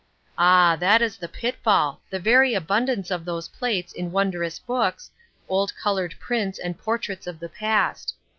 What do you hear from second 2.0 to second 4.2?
the very abundance of those plates in